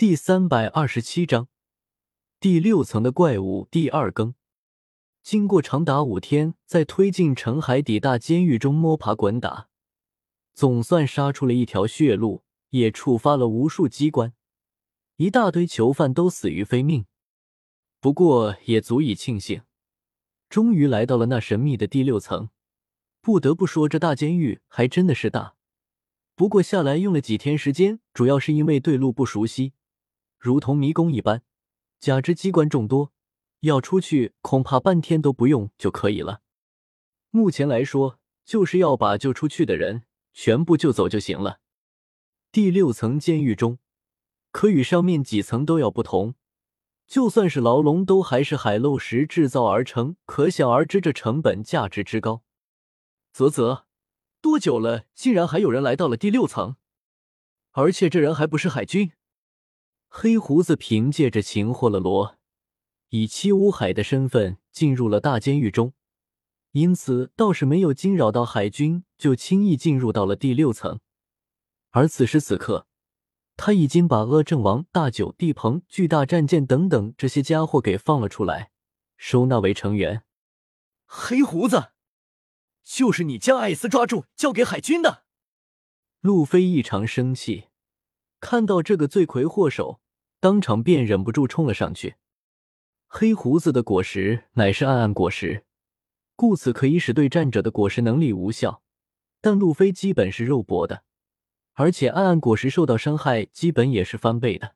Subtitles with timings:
[0.00, 1.48] 第三百二十七章，
[2.40, 4.34] 第六层的怪物第二更。
[5.22, 9.68] 经过长达五天在推进城海底大监狱中摸爬滚打，
[10.54, 14.32] 总算杀出了一条血路，也触发了无数机关，
[15.16, 17.04] 一大堆囚犯都死于非命。
[18.00, 19.60] 不过也足以庆幸，
[20.48, 22.48] 终于来到了那神秘的第六层。
[23.20, 25.56] 不得不说，这大监狱还真的是大。
[26.34, 29.74] 不过下来用了几天时间，主要是因为对路不熟悉。
[30.40, 31.42] 如同迷宫一般，
[31.98, 33.12] 假肢机关众多，
[33.60, 36.40] 要出去恐怕半天都不用就可以了。
[37.28, 41.60] 目前来说，就是要把救出去的人全部救走就行了。
[42.50, 43.78] 第六层监狱中，
[44.50, 46.34] 可与上面几层都要不同。
[47.06, 52.42] 就算是牢笼，都还是海漏石制造而成，可想而知这成本价值之高。
[53.34, 53.84] 啧啧，
[54.40, 56.76] 多久了，竟然还有人来到了第六层，
[57.72, 59.12] 而且这人还不是海军。
[60.12, 62.36] 黑胡子凭借着擒获了罗，
[63.10, 65.94] 以七武海的身份进入了大监狱中，
[66.72, 70.98] 因此倒是没有惊扰到海军，就轻易进入到了第六层。
[71.90, 72.88] 而此时此刻，
[73.56, 78.72] 他已经把阿正王、大九、地鹏、巨大战舰等等这些家伙给放了出来，
[79.16, 80.24] 收纳为成员。
[81.06, 81.92] 黑胡子，
[82.82, 85.24] 就是你将艾斯抓住交给海军的？
[86.20, 87.69] 路飞异常生气。
[88.40, 90.00] 看到这个罪魁祸首，
[90.40, 92.16] 当场便忍不住冲了上去。
[93.06, 95.64] 黑胡子的果实乃是暗暗果实，
[96.36, 98.82] 故此可以使对战者的果实能力无效。
[99.42, 101.04] 但路飞基本是肉搏的，
[101.74, 104.74] 而且暗暗果实受到伤害基本也是翻倍的。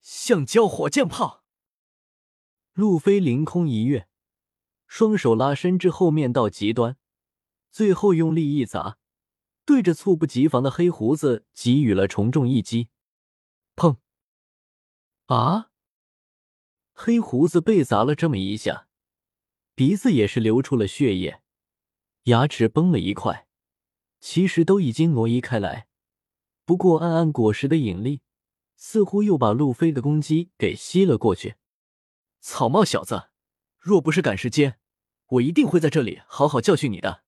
[0.00, 1.42] 橡胶火箭炮，
[2.72, 4.08] 路飞凌空一跃，
[4.86, 6.96] 双手拉伸至后面到极端，
[7.70, 8.98] 最后用力一砸。
[9.64, 12.88] 对着猝不及防的黑胡子给予了重重一击，
[13.74, 13.96] 砰！
[15.26, 15.70] 啊！
[16.92, 18.88] 黑胡子被砸了这么一下，
[19.74, 21.40] 鼻子也是流出了血液，
[22.24, 23.48] 牙齿崩了一块，
[24.20, 25.88] 其实都已经挪移开来。
[26.64, 28.22] 不过暗暗果实的引力
[28.76, 31.56] 似乎又把路飞的攻击给吸了过去。
[32.40, 33.30] 草帽小子，
[33.78, 34.78] 若不是赶时间，
[35.26, 37.23] 我一定会在这里好好教训你的。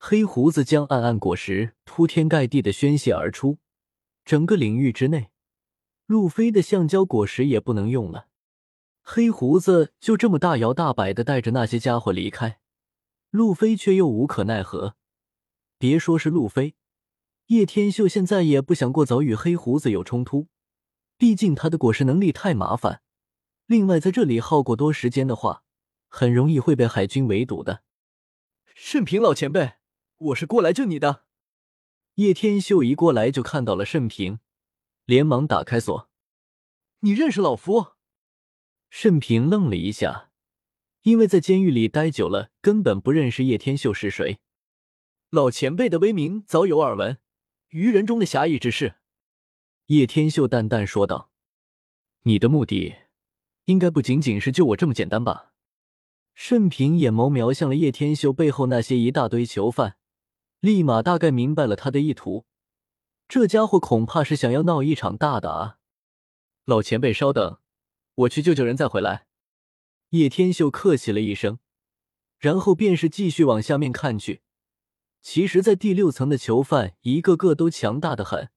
[0.00, 3.58] 黑胡子将暗暗果实铺天盖地的宣泄而出，
[4.24, 5.30] 整个领域之内，
[6.06, 8.28] 路飞的橡胶果实也不能用了。
[9.02, 12.60] 黑胡子就这么大摇大摆的带着那些家伙离开，
[13.30, 14.94] 路飞却又无可奈何。
[15.78, 16.76] 别说是路飞，
[17.46, 20.46] 叶天秀现在也不想过早与黑胡子有冲突，
[21.16, 23.02] 毕竟他的果实能力太麻烦。
[23.66, 25.64] 另外，在这里耗过多时间的话，
[26.06, 27.82] 很容易会被海军围堵的。
[28.76, 29.77] 甚平老前辈。
[30.18, 31.24] 我是过来救你的。
[32.14, 34.40] 叶天秀一过来就看到了盛平，
[35.04, 36.10] 连忙打开锁。
[37.00, 37.92] 你认识老夫？
[38.90, 40.32] 盛平愣了一下，
[41.02, 44.40] 因为在监狱里待久了，根本不认识叶天秀是谁。
[45.30, 47.18] 老前辈的威名早有耳闻，
[47.68, 48.96] 愚人中的侠义之士。
[49.86, 51.30] 叶天秀淡淡说道
[52.24, 52.96] ：“你的目的，
[53.66, 55.52] 应该不仅仅是救我这么简单吧？”
[56.34, 59.97] 盛平眼眸瞄向了叶天秀背后那些一大堆囚犯。
[60.60, 62.44] 立马大概明白了他的意图，
[63.28, 65.78] 这家伙恐怕是想要闹一场大的啊！
[66.64, 67.58] 老前辈稍等，
[68.14, 69.26] 我去救救人再回来。
[70.10, 71.60] 叶天秀客气了一声，
[72.38, 74.42] 然后便是继续往下面看去。
[75.22, 78.50] 其实，在第六层的囚犯一个个都强大的很，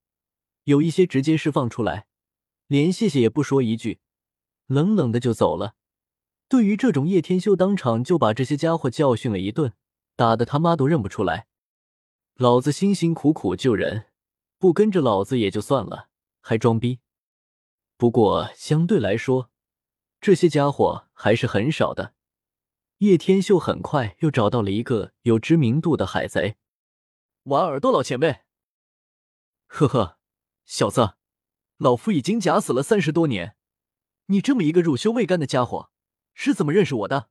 [0.63, 2.07] 有一些直接释放出来，
[2.65, 3.99] 连谢谢也不说一句，
[4.65, 5.75] 冷冷的就走了。
[6.47, 9.73] 对于这种，叶天秀当场就把这些家伙教训了一顿，
[10.15, 11.47] 打的他妈都认不出来。
[12.41, 14.07] 老子辛辛苦苦救人，
[14.57, 16.09] 不跟着老子也就算了，
[16.39, 16.99] 还装逼。
[17.97, 19.51] 不过相对来说，
[20.19, 22.15] 这些家伙还是很少的。
[22.97, 26.55] 叶天秀很快又找到了一个有知名度的海贼，
[27.43, 28.39] 瓦尔多老前辈。
[29.67, 30.17] 呵呵，
[30.65, 31.13] 小子，
[31.77, 33.55] 老夫已经假死了三十多年，
[34.25, 35.91] 你这么一个乳臭未干的家伙，
[36.33, 37.29] 是怎么认识我的？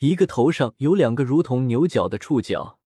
[0.00, 2.78] 一个头上有两个如同牛角的触角。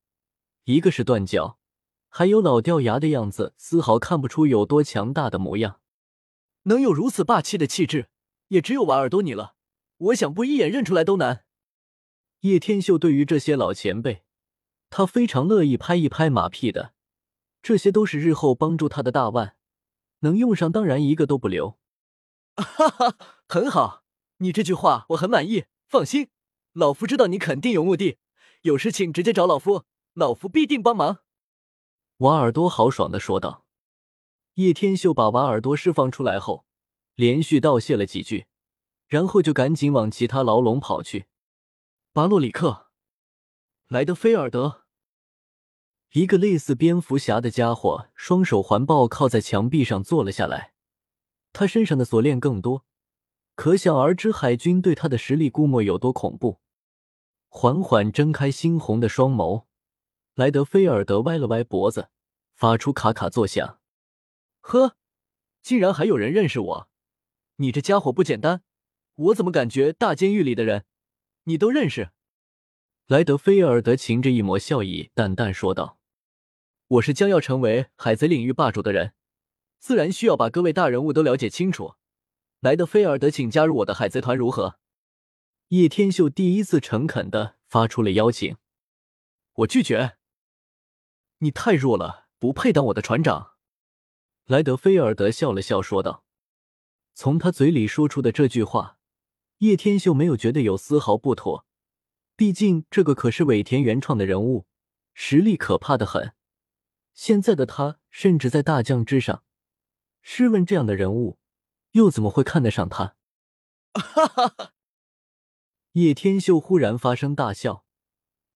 [0.66, 1.60] 一个是断脚，
[2.08, 5.80] 还有老掉牙的样子，丝毫看不出有多强大的模样。
[6.64, 8.08] 能有如此霸气的气质，
[8.48, 9.54] 也只有瓦尔多你了。
[9.98, 11.44] 我想不一眼认出来都难。
[12.40, 14.24] 叶天秀对于这些老前辈，
[14.90, 16.94] 他非常乐意拍一拍马屁的。
[17.62, 19.54] 这些都是日后帮助他的大腕，
[20.20, 21.78] 能用上当然一个都不留。
[22.56, 23.16] 哈哈，
[23.46, 24.02] 很好，
[24.38, 25.66] 你这句话我很满意。
[25.86, 26.30] 放心，
[26.72, 28.18] 老夫知道你肯定有目的，
[28.62, 29.84] 有事情直接找老夫。
[30.16, 31.18] 老夫必定帮忙。”
[32.18, 33.66] 瓦尔多豪爽的说道。
[34.54, 36.64] 叶天秀把瓦尔多释放出来后，
[37.14, 38.46] 连续道谢了几句，
[39.06, 41.26] 然后就赶紧往其他牢笼跑去。
[42.14, 42.86] 巴洛里克，
[43.88, 44.86] 莱德菲尔德，
[46.12, 50.72] 一个类似蝙蝠侠的家伙，双手环抱靠在墙壁上坐了下来。
[51.52, 52.86] 他身上的锁链更多，
[53.54, 56.60] 可想而知海军对他的实力估摸有多恐怖。
[57.48, 59.65] 缓缓睁开猩红的双眸，
[60.36, 62.10] 莱德菲尔德歪了歪脖子，
[62.54, 63.80] 发出咔咔作响。
[64.60, 64.94] 呵，
[65.62, 66.88] 竟然还有人认识我！
[67.56, 68.62] 你这家伙不简单，
[69.14, 70.84] 我怎么感觉大监狱里的人
[71.44, 72.10] 你都认识？
[73.06, 75.98] 莱德菲尔德噙着一抹笑意，淡淡说道
[76.86, 79.14] ：“我是将要成为海贼领域霸主的人，
[79.78, 81.94] 自然需要把各位大人物都了解清楚。
[82.60, 84.78] 莱德菲尔德，请加入我的海贼团，如何？”
[85.68, 88.58] 叶天秀第一次诚恳的发出了邀请，
[89.54, 90.18] 我拒绝。
[91.38, 93.52] 你太弱了，不配当我的船长。
[94.46, 96.24] 莱德菲尔德笑了笑说道。
[97.14, 98.98] 从他嘴里说出的这句话，
[99.58, 101.66] 叶天秀没有觉得有丝毫不妥。
[102.36, 104.66] 毕竟这个可是尾田原创的人物，
[105.14, 106.34] 实力可怕的很。
[107.14, 109.42] 现在的他甚至在大将之上，
[110.20, 111.38] 试问这样的人物，
[111.92, 113.16] 又怎么会看得上他？
[113.94, 114.72] 哈哈哈！
[115.92, 117.86] 叶天秀忽然发声大笑，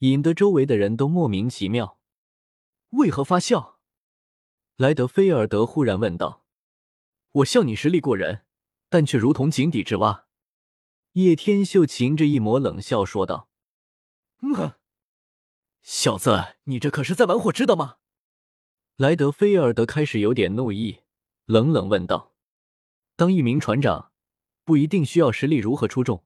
[0.00, 1.99] 引得周围的人都莫名其妙。
[2.90, 3.78] 为何发笑？
[4.76, 6.44] 莱德菲尔德忽然问道。
[7.32, 8.44] 我笑你实力过人，
[8.88, 10.26] 但却如同井底之蛙。
[11.12, 13.48] 叶天秀噙着一抹冷笑说道
[14.42, 14.72] ：“嗯哼，
[15.82, 17.98] 小子，你这可是在玩火，知道吗？”
[18.96, 21.00] 莱德菲尔德开始有点怒意，
[21.46, 22.34] 冷冷问道
[23.16, 24.12] ：“当一名船长，
[24.64, 26.24] 不一定需要实力如何出众。”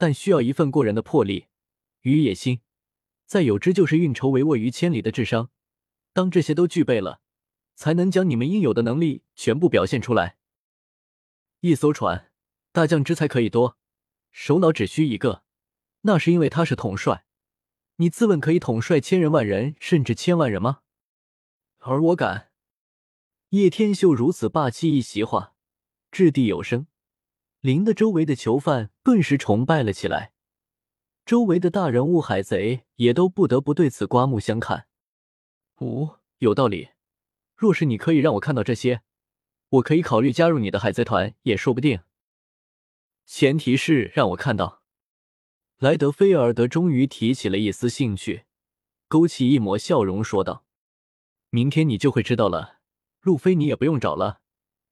[0.00, 1.48] 但需要一份过人的魄力
[2.02, 2.60] 与野心，
[3.26, 5.50] 再有之就是运筹帷幄于千里的智商。
[6.18, 7.20] 当这些都具备了，
[7.76, 10.36] 才能将你们应有的能力全部表现出来。
[11.60, 12.32] 一艘船，
[12.72, 13.78] 大将之才可以多，
[14.32, 15.44] 首脑只需一个，
[16.00, 17.24] 那是因为他是统帅。
[17.98, 20.80] 你自问可以统帅千人万人，甚至千万人吗？
[21.78, 22.50] 而我敢。
[23.50, 25.54] 叶天秀如此霸气一席话，
[26.10, 26.88] 掷地有声。
[27.60, 30.32] 林的周围的囚犯顿时崇拜了起来，
[31.24, 34.87] 周围的大人物海贼也都不得不对此刮目相看。
[35.80, 36.88] 五有道理，
[37.54, 39.02] 若是你可以让我看到这些，
[39.68, 42.00] 我可以考虑加入你的海贼团，也说不定。
[43.26, 44.82] 前提是让我看到。
[45.78, 48.46] 莱德菲尔德终于提起了一丝兴趣，
[49.06, 50.64] 勾起一抹笑容，说道
[51.50, 52.78] ：“明天你就会知道了，
[53.20, 54.40] 路飞你也不用找了。”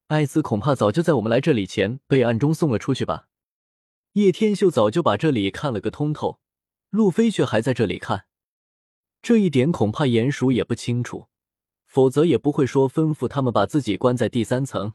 [0.06, 3.29] 艾斯恐怕早就在我们来这里前被暗中送了出去吧。
[4.12, 6.39] 叶天秀早就把这里看了个通透，
[6.91, 8.27] 路飞却还在这里看，
[9.26, 11.26] 这一点恐怕鼹鼠也不清楚，
[11.84, 14.93] 否则也不会说吩咐他们把自己关在第三层。